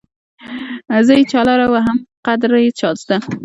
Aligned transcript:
زه 1.05 1.13
يې 1.19 1.23
چالره 1.31 1.65
وهم 1.73 1.97
قدر 2.27 2.51
يې 2.63 2.71
چازده 2.79 3.17